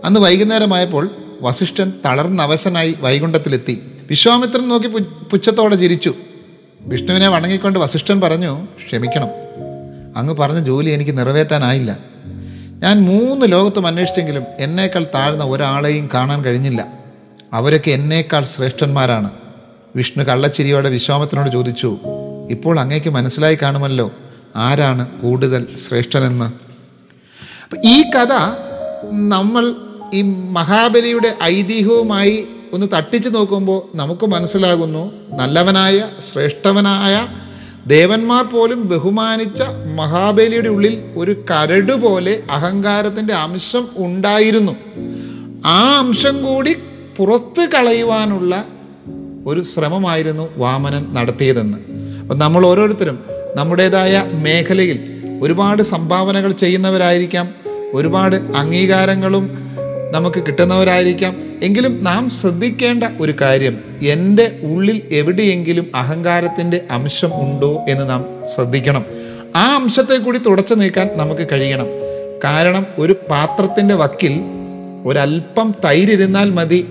അന്ന് 0.05 0.21
വൈകുന്നേരമായപ്പോൾ 0.21 1.11
വസിഷ്ഠൻ 1.43 1.93
തളർന്ന 2.05 2.43
അവശനായി 2.43 2.95
വൈകുണ്ഠത്തിലെത്തി. 3.01 3.83
വിശ്വാമിത്രൻ 4.11 4.69
നോക്കി 4.69 4.87
പുച്ഛത്തോടെ 5.31 5.77
ചിരിച്ചു. 5.77 6.15
വിഷ്ണുവിനെ 6.81 7.29
വണങ്ങിക്കൊണ്ട് 7.29 7.79
വസിഷ്ഠൻ 7.79 8.21
പറഞ്ഞു 8.21 8.65
ക്ഷമിക്കണം. 8.87 9.29
അങ്ങ് 10.17 10.35
പറഞ്ഞ 10.35 10.59
ജോലി 10.59 10.91
എനിക്ക് 10.91 11.19
നിറവേറ്റാനായില്ല. 11.19 12.16
ഞാൻ 12.83 13.05
മൂന്ന് 13.05 13.53
ലോകത്തും 13.53 13.87
അന്വേഷിച്ചെങ്കിലും 13.87 14.45
എന്നേക്കാൾ 14.61 15.07
താഴ്ന്ന 15.15 15.45
ഒരാളെയും 15.45 16.09
കാണാൻ 16.15 16.45
കഴിഞ്ഞില്ല. 16.45 16.87
അവരൊക്കെ 17.53 17.91
എന്നേക്കാൾ 17.91 18.45
ശ്രേഷ്ഠന്മാരാണ്. 18.45 19.31
വിഷ്ണു 19.97 20.25
കള്ളച്ചിരിയോടെ 20.25 20.91
വിശ്വാമത്തിനോട് 20.91 21.51
ചോദിച്ചു 21.51 21.99
ഇപ്പോൾ 22.51 22.81
അങ്ങേക്ക് 22.81 23.09
മനസ്സിലായി 23.09 23.59
കാണുമല്ലോ 23.63 24.13
ആരാണ് 24.57 25.21
കൂടുതൽ 25.21 25.67
ശ്രേഷ്ഠനെന്ന്? 25.89 26.49
ഈ 27.87 28.03
കഥ 28.03 28.33
നമ്മൾ 29.29 29.75
ഈ 30.15 30.23
മഹാബലിയുടെ 30.51 31.37
ഐതിഹ്യവുമായി 31.43 32.49
ഒന്ന് 32.73 32.87
തട്ടിച്ചു 32.97 33.29
നോക്കുമ്പോൾ 33.29 33.97
നമുക്ക് 33.97 34.27
മനസ്സിലാകുന്നു 34.27 35.13
നല്ലവനായ 35.37 36.09
ശ്രേഷ്ഠവനായ 36.33 37.29
ദേവന്മാർ 37.87 38.45
പോലും 38.45 38.89
ബഹുമാനിച്ച 38.89 39.63
മഹാബലിയുടെ 39.97 40.69
ഉള്ളിൽ 40.69 41.05
ഒരു 41.17 41.45
കരട് 41.51 41.93
പോലെ 41.93 42.43
അഹങ്കാരത്തിന്റെ 42.51 43.35
അംശം 43.35 43.89
ഉണ്ടായിരുന്നു. 43.97 44.73
ആ 45.67 45.99
അംശം 45.99 46.43
കൂടി 46.43 46.77
പുറത്ത് 47.17 47.69
കളയുവാനുള്ള 47.71 48.65
ഒരു 49.47 49.63
ശ്രമമായിരുന്നു 49.63 50.49
വാമനൻ 50.57 51.15
നടത്തിയതെന്ന്. 51.15 51.79
അപ്പം 52.21 52.39
നമ്മൾ 52.39 52.67
ഓരോരുത്തരും 52.67 53.19
നമ്മുടേതായ 53.57 54.25
മേഖലയിൽ 54.33 54.99
ഒരുപാട് 55.43 55.83
സംഭാവനകൾ 55.83 56.53
ചെയ്യുന്നവരായിരിക്കാം. 56.53 57.55
ഒരുപാട് 57.95 58.37
അംഗീകാരങ്ങളും 58.37 59.51
നമുക്ക് 60.11 60.43
കിട്ടുന്നവരായിരിക്കാം. 60.43 61.46
എങ്കിലും 61.63 62.05
നാം 62.05 62.31
ശ്രദ്ധിക്കേണ്ട 62.31 63.05
ഒരു 63.21 63.35
കാര്യം 63.41 63.79
എന്റെ 64.07 64.59
ഉള്ളിൽ 64.63 65.03
എവിടെയെങ്കിലും 65.11 65.87
അഹങ്കാരത്തിന്റെ 65.95 66.81
അംശം 66.91 67.41
ഉണ്ടോ 67.41 67.85
എന്ന് 67.89 68.11
നാം 68.11 68.25
ശ്രദ്ധിക്കണം. 68.55 69.05
ആ 69.57 69.75
അംശത്തെ 69.75 70.17
കൂടി 70.19 70.39
തുടച്ചു 70.39 70.75
നീക്കാൻ 70.75 71.11
നമുക്ക് 71.15 71.49
കഴിയണം. 71.53 71.87
കാരണം 72.45 72.87
ഒരു 72.99 73.17
പാത്രത്തിന്റെ 73.31 73.95
വക്കിൽ 73.95 74.41
ഒരല്പം 75.05 75.75
തൈരിരുന്നാൽ 75.85 76.51
മതി. 76.51 76.89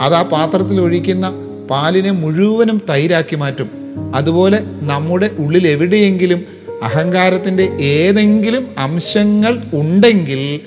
അത് 0.00 0.14
ആ 0.14 0.22
പാത്രത്തിൽ 0.22 0.80
ഒഴിക്കുന്ന 0.80 1.32
പാലിനെ 1.70 2.10
മുഴുവനും 2.10 2.82
തൈരാക്കി 2.90 3.36
മാറ്റും. 3.36 3.70
അതുപോലെ 4.14 4.58
നമ്മുടെ 4.62 5.30
ഉള്ളിൽ 5.38 5.68
എവിടെയെങ്കിലും 5.68 6.44
അഹങ്കാരത്തിന്റെ 6.82 7.62
ഏതെങ്കിലും 7.80 8.74
അംശങ്ങൾ 8.78 9.62
ഉണ്ടെങ്കിൽ 9.74 10.60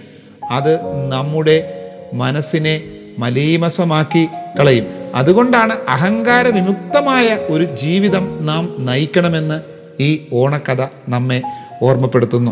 അത് 0.52 0.80
നമ്മുടെ 1.10 1.74
മനസ്സിനെ 2.14 2.82
മലീമസമാക്കി 3.20 4.28
കളയും. 4.60 4.86
അതുകൊണ്ടാണ് 5.16 5.74
അഹങ്കാര 5.90 6.48
വിമുക്തമായ 6.48 7.38
ഒരു 7.50 7.64
ജീവിതം 7.64 8.46
നാം 8.46 8.76
നയിക്കണമെന്ന് 8.80 9.62
ഈ 10.00 10.28
ഓണക്കഥ 10.34 10.82
നമ്മെ 11.10 11.42
ഓർമ്മപ്പെടുത്തുന്നു. 11.82 12.52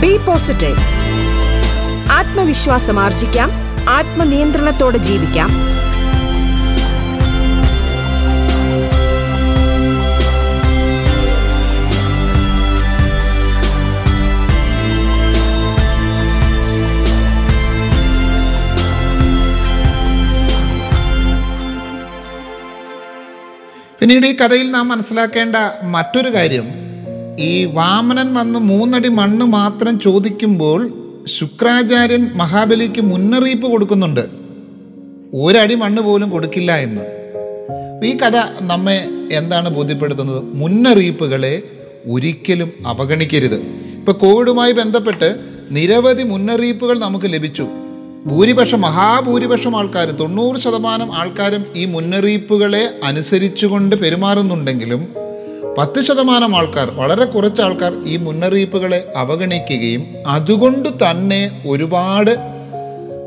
ബി 0.00 0.16
പോസിറ്റീവ് 0.16 0.76
ആത്മവിശ്വാസം 2.12 3.00
ആർജിക്കാം. 3.00 3.50
ആത്മനിയന്ത്രണത്തോടെ 3.88 4.98
ജീവിക്കാം. 4.98 5.67
പിന്നീട് 24.08 24.26
ഈ 24.26 24.36
കഥയിൽ 24.36 24.70
നാം 24.70 24.88
മനസ്സിലാക്കേണ്ട 24.88 25.56
മറ്റൊരു 25.82 26.34
കാര്യം 26.34 26.68
ഈ 27.38 27.64
വാമനൻ 27.64 28.34
വന്ന് 28.34 28.58
മൂന്നടി 28.58 29.08
മണ്ണ് 29.08 29.46
മാത്രം 29.46 30.00
ചോദിക്കുമ്പോൾ 30.00 30.90
ശുക്രാചാര്യൻ 31.38 32.30
മഹാബലിക്ക് 32.34 33.00
മുന്നറിയിപ്പ് 33.00 33.66
കൊടുക്കുന്നുണ്ട്. 33.66 34.28
ഒരടി 35.34 35.74
മണ്ണ് 35.74 36.02
പോലും 36.02 36.30
കൊടുക്കില്ല 36.30 36.76
എന്ന്. 36.76 37.02
ഈ 38.06 38.16
കഥ 38.16 38.36
നമ്മെ 38.60 39.08
എന്താണ് 39.32 39.68
ബോധ്യപ്പെടുത്തുന്നത്? 39.68 40.42
മുന്നറിയിപ്പുകളെ 40.42 41.62
ഒരിക്കലും 42.10 42.72
അവഗണിക്കരുത്. 42.86 43.56
ഇപ്പൊ 43.98 44.12
കോവിഡുമായി 44.12 44.72
ബന്ധപ്പെട്ട് 44.72 45.36
നിരവധി 45.70 46.22
മുന്നറിയിപ്പുകൾ 46.22 46.98
നമുക്ക് 46.98 47.26
ലഭിച്ചു. 47.32 47.68
ഭൂരിപക്ഷം 48.26 48.80
മഹാഭൂരിപക്ഷം 48.80 49.78
ആൾക്കാർ 49.78 50.10
തൊണ്ണൂറ് 50.10 50.56
ശതമാനം 50.56 51.14
ആൾക്കാരും 51.14 51.66
ഈ 51.76 51.84
മുന്നറിയിപ്പുകളെ 51.84 52.90
അനുസരിച്ചുകൊണ്ട് 53.04 53.96
പെരുമാറുന്നുണ്ടെങ്കിലും 53.96 55.08
പത്ത് 55.78 56.04
ശതമാനം 56.04 56.56
ആൾക്കാർ 56.56 56.90
വളരെ 56.90 57.24
കുറച്ച് 57.24 57.62
ആൾക്കാർ 57.62 57.96
ഈ 58.04 58.16
മുന്നറിയിപ്പുകളെ 58.16 59.12
അവഗണിക്കുകയും 59.16 60.04
അതുകൊണ്ട് 60.26 60.88
തന്നെ 60.88 61.62
ഒരുപാട് 61.66 62.36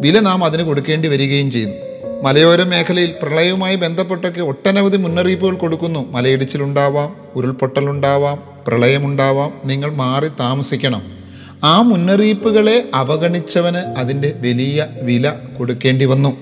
വില 0.01 0.19
നാം 0.19 0.43
അതിന് 0.43 0.63
കൊടുക്കേണ്ടി 0.63 1.07
വരികയും 1.07 1.51
ചെയ്യുന്നു. 1.51 1.77
മലയോര 2.23 2.63
മേഖലയിൽ 2.63 3.13
പ്രളയവുമായി 3.23 3.75
ബന്ധപ്പെട്ടൊക്കെ 3.75 4.41
ഒട്ടനവധി 4.41 4.97
മുന്നറിയിപ്പുകൾ 4.97 5.55
കൊടുക്കുന്നു. 5.55 6.11
മലയിടിച്ചിലുണ്ടാവാം 6.11 7.15
ഉരുൾപൊട്ടലുണ്ടാവാം 7.35 8.39
പ്രളയമുണ്ടാവാം. 8.67 9.53
നിങ്ങൾ 9.65 9.93
മാറി 9.93 10.27
താമസിക്കണം. 10.39 11.20
ആ 11.63 11.81
മുന്നറിയിപ്പുകളെ 11.81 12.89
അവഗണിച്ചവന് 12.93 13.99
അതിന്റെ 13.99 14.33
വലിയ 14.37 14.87
വില 15.01 15.33
കൊടുക്കേണ്ടി 15.57 16.05
വന്നു. 16.05 16.37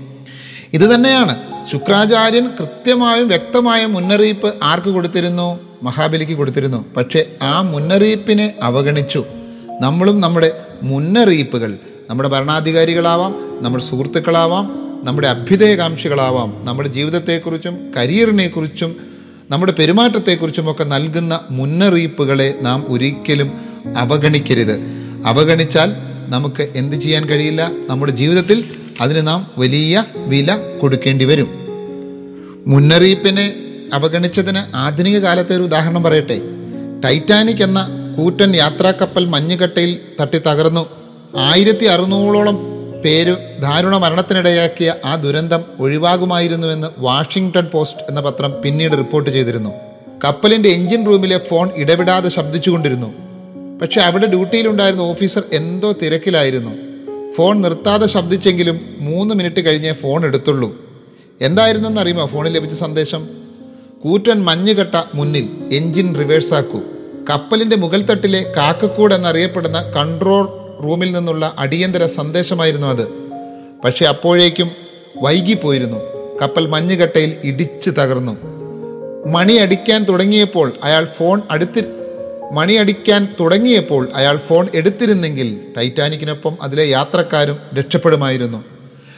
ഇത് 0.73 0.95
തന്നെയാണ് 0.95 1.37
ശുക്രാചാര്യൻ 1.71 2.47
കൃത്യമായും 2.59 3.27
വ്യക്തമായ 3.27 3.85
മുന്നറിയിപ്പ് 3.85 4.53
ആർക്ക് 4.63 4.87
കൊടുത്തിരുന്നു? 4.87 5.59
മഹാബലിക്ക് 5.83 6.33
കൊടുത്തിരുന്നു. 6.33 6.85
പക്ഷേ 6.97 7.25
ആ 7.41 7.61
മുന്നറിയിപ്പിനെ 7.61 8.53
അവഗണിച്ചു. 8.63 9.25
നമ്മളും 9.81 10.21
നമ്മുടെ 10.21 10.51
മുന്നറിയിപ്പുകൾ 10.83 11.77
നമ്മുടെ 12.09 12.29
ഭരണാധികാരികളാവാം 12.29 13.63
നമ്മുടെ 13.63 13.83
സുഹൃത്തുക്കളാവാം 13.83 14.65
നമ്മുടെ 15.03 15.27
അഭ്യുദയകാംക്ഷികളാവാം 15.27 16.65
നമ്മുടെ 16.65 16.89
ജീവിതത്തെക്കുറിച്ചും 16.89 17.93
കരിയറിനെക്കുറിച്ചും 17.97 18.95
നമ്മുടെ 19.49 19.71
പെരുമാറ്റത്തെക്കുറിച്ചുമൊക്കെ 19.71 20.83
നൽകുന്ന 20.83 21.39
മുന്നറിയിപ്പുകളെ 21.51 22.55
നാം 22.61 22.85
ഒരിക്കലും 22.87 23.51
അവഗണിക്കരുത്. 23.97 24.98
അവഗണിച്ചാൽ 25.25 25.93
നമുക്ക് 26.29 26.69
എന്ത് 26.75 26.95
ചെയ്യാൻ 26.95 27.25
കഴിയില്ല? 27.25 27.71
നമ്മുടെ 27.87 28.11
ജീവിതത്തിൽ 28.11 28.65
അതിന് 29.01 29.27
നാം 29.27 29.51
വലിയ 29.57 30.03
വില 30.15 30.57
കൊടുക്കേണ്ടി 30.81 31.25
വരും. 31.25 31.49
മുന്നറിയിപ്പിനെ 32.67 33.53
അവഗണിച്ചതിന് 33.93 34.75
ആധുനിക 34.75 35.17
കാലത്തെ 35.17 35.55
ഒരു 35.55 35.63
ഉദാഹരണം 35.63 36.03
പറയട്ടെ. 36.03 36.41
ടൈറ്റാനിക് 37.05 37.63
എന്ന 37.63 37.87
കൂറ്റൻ 38.17 38.55
യാത്രാക്കപ്പൽ 38.55 39.25
മഞ്ഞുകട്ടയിൽ 39.25 39.99
തട്ടി 40.21 40.37
തകർന്നു. 40.37 40.89
ആയിരത്തി 41.37 41.85
അറുന്നൂറോളം 41.85 42.59
പേര് 43.05 43.35
ദാരുണ 43.61 43.97
മരണത്തിനിടയാക്കിയ 43.97 44.95
ആ 45.05 45.15
ദുരന്തം 45.15 45.63
ഒഴിവാകുമായിരുന്നുവെന്ന് 45.79 46.87
വാഷിംഗ്ടൺ 46.97 47.65
പോസ്റ്റ് 47.65 48.01
എന്ന 48.09 48.21
പത്രം 48.21 48.53
പിന്നീട് 48.61 48.91
റിപ്പോർട്ട് 48.91 49.29
ചെയ്തിരുന്നു. 49.29 49.69
കപ്പലിന്റെ 50.25 50.69
എഞ്ചിൻ 50.69 51.05
റൂമിലെ 51.05 51.39
ഫോൺ 51.49 51.69
ഇടവിടാതെ 51.75 52.29
ശബ്ദിച്ചുകൊണ്ടിരുന്നു. 52.29 53.28
പക്ഷെ 53.81 54.01
അവിടെ 54.01 54.25
ഡ്യൂട്ടിയിലുണ്ടായിരുന്ന 54.27 55.03
ഓഫീസർ 55.03 55.43
എന്തോ 55.53 55.91
തിരക്കിലായിരുന്നു. 55.91 56.71
ഫോൺ 57.33 57.61
നിർത്താതെ 57.61 58.07
ശബ്ദിച്ചെങ്കിലും 58.07 58.79
മൂന്ന് 58.99 59.35
മിനിറ്റ് 59.35 59.65
കഴിഞ്ഞേ 59.65 59.93
ഫോൺ 59.93 60.25
എടുത്തുള്ളൂ. 60.25 60.75
എന്തായിരുന്നെന്ന് 61.41 62.01
അറിയുമോ 62.01 62.25
ഫോണിൽ 62.25 62.53
ലഭിച്ച 62.53 62.75
സന്ദേശം? 62.75 63.29
കൂറ്റൻ 64.03 64.43
മഞ്ഞുകെട്ട 64.43 65.03
മുന്നിൽ 65.15 65.49
എഞ്ചിൻ 65.71 66.15
റിവേഴ്സാക്കൂ 66.15 66.81
കപ്പലിന്റെ 67.29 67.75
മുകൾ 67.75 68.01
തട്ടിലെ 68.01 68.53
കാക്കക്കൂട് 68.57 69.15
എന്നറിയപ്പെടുന്ന 69.15 69.81
കൺട്രോൾ 69.81 70.45
റൂമിൽ 70.83 71.11
നിന്നുള്ള 71.11 71.55
അടിയന്തര 71.57 72.05
സന്ദേശമായിരുന്നു 72.05 72.87
അത്. 72.87 73.07
പക്ഷെ 73.85 74.05
അപ്പോഴേക്കും 74.05 74.71
വൈകിപ്പോയിരുന്നു. 75.21 75.97
കപ്പൽ 76.41 76.67
മഞ്ഞുകെട്ടയിൽ 76.67 77.35
ഇടിച്ചു 77.43 77.89
തകർന്നു. 77.89 78.37
മണി 79.27 79.53
അടിക്കാൻ 79.53 80.03
തുടങ്ങിയപ്പോൾ 80.03 80.73
അയാൾ 80.83 81.07
ഫോൺ 81.17 81.41
അടുത്തി 81.51 81.83
മണി 82.51 82.73
അടിക്കാൻ 82.73 83.35
തുടങ്ങിയപ്പോൾ 83.39 84.09
അയാൾ 84.15 84.37
ഫോൺ 84.37 84.67
എടുത്തിരുന്നെങ്കിൽ 84.73 85.61
ടൈറ്റാനിക്കിനൊപ്പം 85.77 86.57
അതിലെ 86.61 86.89
യാത്രക്കാരും 86.89 87.57
രക്ഷപ്പെടുമായിരുന്നു. 87.73 88.63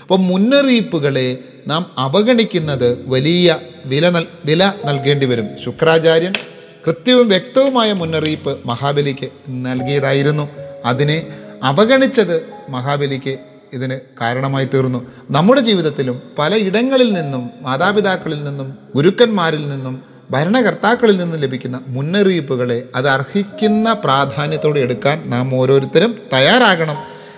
അപ്പം 0.02 0.28
മുന്നറിയിപ്പുകളെ 0.28 1.38
നാം 1.68 1.92
അവഗണിക്കുന്നത് 1.98 3.10
വലിയ 3.10 3.58
വില 3.86 4.10
നൽ 4.10 4.28
വില 4.46 4.74
നൽകേണ്ടി 4.86 5.26
വരും. 5.26 5.48
ശുക്രാചാര്യൻ 5.66 6.34
കൃത്യവും 6.88 7.28
വ്യക്തവുമായ 7.28 7.94
മുന്നറിയിപ്പ് 7.94 8.60
മഹാബലിക്ക് 8.66 9.30
നൽകിയതായിരുന്നു. 9.50 10.50
അതിനെ 10.86 11.28
അവഗണിച്ചത് 11.64 12.46
മഹാബലിക്ക് 12.70 13.38
ഇതിന് 13.74 14.00
കാരണമായി 14.22 14.66
തീർന്നു. 14.66 15.06
നമ്മുടെ 15.32 15.62
ജീവിതത്തിലും 15.62 16.22
പല 16.40 16.56
ഇടങ്ങളിൽ 16.56 17.14
നിന്നും 17.14 17.50
മാതാപിതാക്കളിൽ 17.62 18.44
നിന്നും 18.44 18.78
ഗുരുക്കന്മാരിൽ 18.96 19.70
നിന്നും 19.70 20.11
ഭരണകർത്താക്കളിൽ 20.32 21.18
നിന്ന് 21.18 21.44
ലഭിക്കുന്ന 21.44 21.80
മുന്നറിയിപ്പുകളെ 21.88 22.84
അത് 22.96 23.08
അർഹിക്കുന്ന 23.08 23.94
പ്രാധാന്യത്തോടെ 23.94 24.80
എടുക്കാൻ 24.80 25.24
നാം 25.26 25.56
ഓരോരുത്തരും 25.56 26.16
തയ്യാറാകണം 26.34 26.96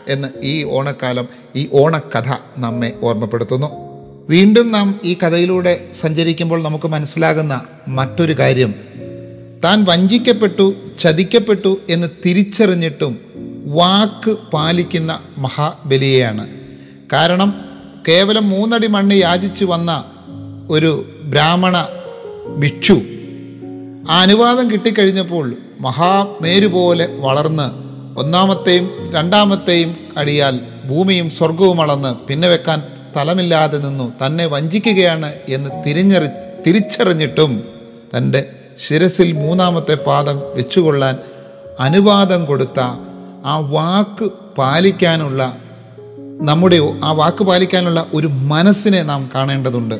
എന്ന് 0.08 0.27
ഈ 0.43 0.63
ഓണക്കാലം 0.63 1.27
ഈ 1.56 1.69
ഓണക്കഥ 1.73 2.32
നമ്മെ 2.58 2.93
ഓർമ്മപ്പെടുത്തുന്നു. 3.03 3.67
വീണ്ടും 4.29 4.71
നാം 4.71 4.99
ഈ 5.03 5.13
കഥയിലൂടെ 5.13 5.88
സഞ്ചരിക്കുമ്പോൾ 6.01 6.63
നമുക്ക് 6.63 6.88
മനസ്സിലാകുന്ന 6.88 7.62
മറ്റൊരു 7.88 8.34
കാര്യം. 8.39 8.75
താൻ 9.63 9.86
വഞ്ചിക്കപ്പെട്ടു 9.89 10.73
ചതിക്കപ്പെട്ടു 10.99 11.79
എന്ന് 11.89 12.08
തിരിച്ചറിഞ്ഞിട്ടും 12.25 13.19
വാക്ക് 13.65 14.38
പാലിക്കുന്ന 14.53 15.19
മഹാബലിയെയാണ്. 15.38 16.47
കാരണം 17.13 17.65
കേവലം 18.08 18.49
മൂന്നടി 18.49 18.88
മണ്ണ് 18.88 19.15
യാചിച്ചു 19.15 19.65
വന്ന 19.65 20.06
ഒരു 20.69 21.19
ബ്രാഹ്മണ 21.23 21.88
ഭിക്ഷു 22.49 23.01
ആ 24.10 24.19
അനുവാദം 24.21 24.71
കിട്ടിക്കഴിഞ്ഞപ്പോൾ 24.71 25.56
മഹാമേരു 25.79 26.67
പോലെ 26.67 27.06
വളർന്ന് 27.19 27.67
ഒന്നാമത്തെയും 28.19 28.91
രണ്ടാമത്തെയും 29.12 29.95
അടിയാൽ 30.17 30.60
ഭൂമിയും 30.89 31.29
സ്വർഗവും 31.29 31.82
അളന്ന് 31.82 32.27
പിന്നെ 32.27 32.47
വെക്കാൻ 32.47 32.84
സ്ഥലമില്ലാതെ 33.12 33.77
നിന്നു. 33.77 34.13
തന്നെ 34.25 34.45
വഞ്ചിക്കുകയാണ് 34.45 35.34
എന്ന് 35.49 35.69
തിരിഞ്ഞറി 35.88 36.27
തിരിച്ചറിഞ്ഞിട്ടും 36.67 37.63
തന്റെ 38.17 38.49
ശിരസിൽ 38.88 39.32
മൂന്നാമത്തെ 39.32 39.95
പാദം 39.95 40.41
വെച്ചുകൊള്ളാൻ 40.56 41.17
അനുവാദം 41.79 42.45
കൊടുത്ത 42.45 42.79
ആ 43.45 43.60
വാക്ക് 43.60 44.29
പാലിക്കാനുള്ള 44.58 45.58
നമ്മുടെ 46.41 46.79
ആ 47.03 47.12
വാക്ക് 47.12 47.43
പാലിക്കാനുള്ള 47.43 48.06
ഒരു 48.13 48.27
മനസ്സിനെ 48.27 49.03
നാം 49.03 49.29
കാണേണ്ടതുണ്ട്. 49.36 49.95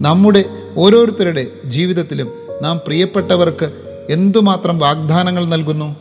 നമ്മുടെ 0.00 0.44
ഓരോരുത്തരുടെ 0.78 1.46
ജീവിതത്തിലും 1.64 2.32
നാം 2.62 2.80
പ്രിയപ്പെട്ടവർക്ക് 2.86 3.72
എന്തുമാത്രം 4.10 4.78
വാഗ്ദാനങ്ങൾ 4.78 5.44
നൽകുന്നു? 5.44 5.96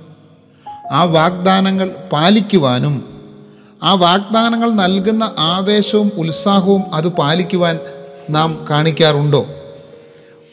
ആ 0.91 1.03
വാഗ്ദാനങ്ങൾ 1.03 1.95
പാലിക്കുവാനും 2.11 3.05
ആ 3.83 3.93
വാഗ്ദാനങ്ങൾ 3.93 4.71
നൽകുന്ന 4.71 5.31
ആവേശവും 5.37 6.11
ഉത്സാഹവും 6.17 6.83
അത് 6.93 7.07
പാലിക്കുവാൻ 7.07 7.79
നാം 8.29 8.65
കാണിക്കാറുണ്ടോ? 8.69 9.45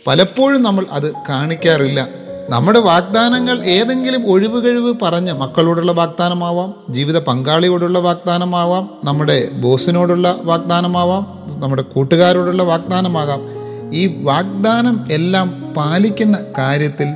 പലപ്പോഴും 0.07 0.63
നമ്മൾ 0.63 0.87
അത് 0.93 1.13
കാണിക്കാറില്ല. 1.13 2.09
നമ്മുടെ 2.51 2.79
വാഗ്ദാനങ്ങൾ 2.79 3.65
ഏതെങ്കിലും 3.65 4.31
ഒഴിവ് 4.31 4.65
കഴിവ് 4.65 4.95
പറഞ്ഞ് 5.03 5.33
മക്കളോടുള്ള 5.33 5.93
വാഗ്ദാനമാവാം 5.93 6.75
ജീവിത 6.91 7.19
പങ്കാളിയോടുള്ള 7.19 7.99
വാഗ്ദാനമാവാം 7.99 8.91
നമ്മുടെ 9.05 9.51
ബോസിനോടുള്ള 9.53 10.37
വാഗ്ദാനമാവാം 10.43 11.43
നമ്മുടെ 11.61 11.83
കൂട്ടുകാരോടുള്ള 11.83 12.63
വാഗ്ദാനമാകാം. 12.63 13.64
ഈ 13.93 14.23
വാഗ്ദാനം 14.23 15.07
എല്ലാം 15.13 15.75
പാലിക്കുന്ന 15.77 16.39
കാര്യത്തിൽ 16.59 17.07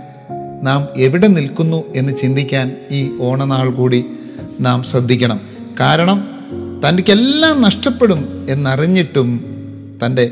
നാം 0.62 0.88
എവിടെ 0.96 1.26
നിൽക്കുന്നു 1.26 1.84
എന്ന് 1.96 2.12
ചിന്തിക്കാൻ 2.22 2.76
ഈ 2.90 3.10
ഓണനാൾ 3.20 3.70
കൂടി 3.70 4.04
നാം 4.60 4.82
ശ്രദ്ധിക്കണം. 4.82 5.40
കാരണം 5.80 6.30
തനിക്കെല്ലാം 6.84 7.62
നഷ്ടപ്പെടും 7.62 8.46
എന്നറിഞ്ഞിട്ടും 8.50 9.44
തന്റെ 10.06 10.30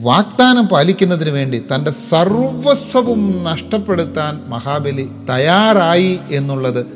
വാഗ്ദാനം 0.00 0.66
പാലിക്കുന്നതിന് 0.66 1.30
വേണ്ടി 1.30 1.62
തന്റെ 1.74 1.90
സർവസ്വവും 1.90 3.44
നഷ്ടപ്പെടുത്താൻ 3.44 4.40
മഹാബലി 4.48 5.08
തയ്യാറായി 5.30 6.18
എന്നുള്ളത് 6.30 6.86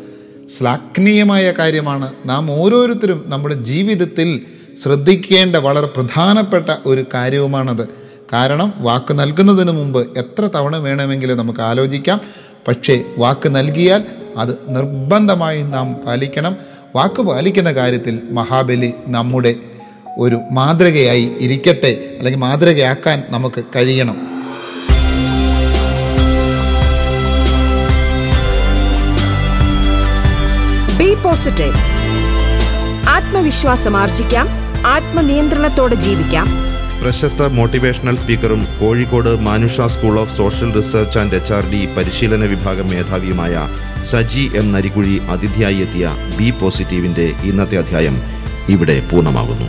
ശ്ലാഘനീയമായ 0.58 1.52
കാര്യമാണ്. 1.58 2.12
നാം 2.26 2.50
ഓരോരുത്തരും 2.50 3.24
നമ്മുടെ 3.26 3.54
ജീവിതത്തിൽ 3.54 4.40
ശ്രദ്ധിക്കേണ്ട 4.82 5.56
വളരെ 5.56 5.86
പ്രധാനപ്പെട്ട 5.86 6.70
ഒരു 6.86 7.04
കാര്യവുമാണത്. 7.14 7.99
കാരണം 8.32 8.74
വാക്ക് 8.78 9.18
നൽകുന്നതിന് 9.18 9.72
മുമ്പ് 9.72 10.18
എത്ര 10.18 10.42
തവണ 10.42 10.76
വേണമെങ്കിലും 10.76 11.38
നമുക്ക് 11.38 11.60
ആലോചിക്കാം. 11.60 12.20
പക്ഷേ 12.68 13.04
വാക്ക് 13.18 13.56
നൽകിയാൽ 13.56 14.04
അത് 14.36 14.58
നിർബന്ധമായും 14.68 15.70
നാം 15.70 15.94
പാലിക്കണം. 15.94 16.56
വാക്ക് 16.96 17.22
പാലിക്കുന്ന 17.22 17.72
കാര്യത്തിൽ 17.72 18.22
മഹാബലി 18.30 18.92
നമ്മുടെ 19.06 19.54
ഒരു 20.18 20.40
മാതൃകയായി 20.50 21.32
ഇരിക്കട്ടെ 21.40 22.14
അല്ലെങ്കിൽ 22.18 22.40
മാതൃകയാക്കാൻ 22.40 23.22
നമുക്ക് 23.28 23.64
കഴിയണം. 23.76 24.16
ബി 30.98 31.14
പോസിറ്റീവ് 31.14 31.78
ആത്മവിശ്വാസം 33.08 33.96
ആർജിക്കാം. 33.96 34.48
ആത്മനിയന്ത്രണത്തോടെ 34.86 35.94
ജീവിക്കാം. 35.94 36.69
പ്രശസ്ത 37.02 37.42
മോട്ടിവേഷണൽ 37.56 38.16
സ്പീക്കറും 38.22 38.62
Kozhikode 38.80 39.30
Manusha 39.46 39.86
school 39.92 40.16
of 40.22 40.34
social 40.38 40.70
research 40.78 41.18
and 41.18 41.36
H 41.38 41.52
R 41.58 41.64
D 41.72 41.80
പരിശീലന 41.96 42.44
വിഭാഗം 42.44 42.86
മേധാവിയുമായ 42.92 43.54
സജി 44.10 44.44
എം 44.60 44.66
നരികുഴി 44.74 45.16
അതിഥിയായി 45.34 45.78
എത്തിയ 45.86 46.08
ബി 46.38 46.48
പോസിറ്റീവിന്റെ 46.60 47.26
ഇന്നത്തെ 47.50 47.78
അധ്യായം 47.82 48.18
ഇവിടെ 48.68 48.96
പൂർണമാകുന്നു. 49.10 49.68